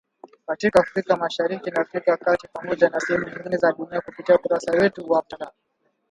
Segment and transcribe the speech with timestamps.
[0.47, 4.71] katika Afrika Mashariki na Afrika ya kati Pamoja na sehemu nyingine za dunia kupitia ukurasa
[4.71, 5.53] wetu wa mtandao.